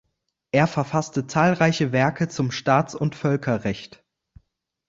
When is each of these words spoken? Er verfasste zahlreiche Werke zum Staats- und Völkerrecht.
Er 0.51 0.65
verfasste 0.65 1.27
zahlreiche 1.27 1.91
Werke 1.91 2.27
zum 2.27 2.49
Staats- 2.49 2.95
und 2.95 3.13
Völkerrecht. 3.13 4.03